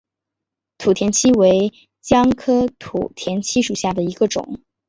[0.79, 4.59] 土田七为姜科土田七属下的一个种。